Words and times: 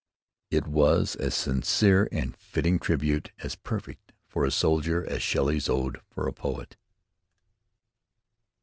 It 0.49 0.65
was 0.65 1.13
a 1.19 1.29
sincere 1.29 2.09
and 2.11 2.35
fitting 2.35 2.79
tribute, 2.79 3.29
as 3.43 3.53
perfect 3.55 4.13
for 4.27 4.45
a 4.45 4.49
soldier 4.49 5.05
as 5.07 5.21
Shelley's 5.21 5.69
"Ode" 5.69 6.01
for 6.09 6.27
a 6.27 6.33
poet. 6.33 6.75